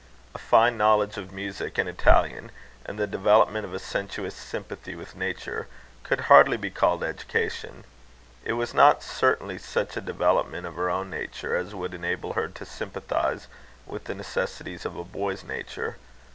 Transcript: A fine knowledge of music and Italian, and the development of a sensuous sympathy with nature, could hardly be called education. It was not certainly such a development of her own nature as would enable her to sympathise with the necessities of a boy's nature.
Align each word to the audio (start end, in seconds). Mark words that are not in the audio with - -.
A 0.33 0.39
fine 0.39 0.79
knowledge 0.79 1.17
of 1.17 1.31
music 1.31 1.77
and 1.77 1.87
Italian, 1.87 2.49
and 2.87 2.97
the 2.97 3.05
development 3.05 3.65
of 3.65 3.73
a 3.75 3.77
sensuous 3.77 4.33
sympathy 4.33 4.95
with 4.95 5.15
nature, 5.15 5.67
could 6.01 6.21
hardly 6.21 6.57
be 6.57 6.71
called 6.71 7.03
education. 7.03 7.83
It 8.43 8.53
was 8.53 8.73
not 8.73 9.03
certainly 9.03 9.59
such 9.59 9.95
a 9.95 10.01
development 10.01 10.65
of 10.65 10.73
her 10.75 10.89
own 10.89 11.11
nature 11.11 11.55
as 11.55 11.75
would 11.75 11.93
enable 11.93 12.33
her 12.33 12.47
to 12.47 12.65
sympathise 12.65 13.45
with 13.85 14.05
the 14.05 14.15
necessities 14.15 14.85
of 14.87 14.97
a 14.97 15.03
boy's 15.03 15.43
nature. 15.43 15.97